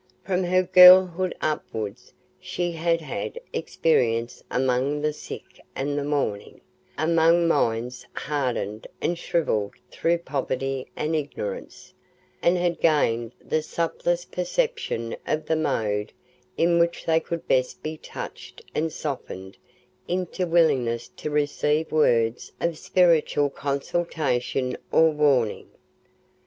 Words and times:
From 0.25 0.43
her 0.45 0.63
girlhood 0.63 1.35
upwards 1.43 2.11
she 2.39 2.71
had 2.71 3.01
had 3.01 3.39
experience 3.53 4.43
among 4.49 5.01
the 5.01 5.13
sick 5.13 5.61
and 5.75 5.95
the 5.95 6.03
mourning, 6.03 6.59
among 6.97 7.47
minds 7.47 8.07
hardened 8.15 8.87
and 8.99 9.15
shrivelled 9.15 9.75
through 9.91 10.17
poverty 10.17 10.87
and 10.95 11.15
ignorance, 11.15 11.93
and 12.41 12.57
had 12.57 12.79
gained 12.79 13.33
the 13.39 13.61
subtlest 13.61 14.31
perception 14.31 15.15
of 15.27 15.45
the 15.45 15.55
mode 15.55 16.13
in 16.57 16.79
which 16.79 17.05
they 17.05 17.19
could 17.19 17.47
best 17.47 17.83
be 17.83 17.95
touched 17.97 18.63
and 18.73 18.91
softened 18.91 19.55
into 20.07 20.47
willingness 20.47 21.09
to 21.09 21.29
receive 21.29 21.91
words 21.91 22.51
of 22.59 22.75
spiritual 22.75 23.51
consolation 23.51 24.75
or 24.91 25.11
warning. 25.11 25.69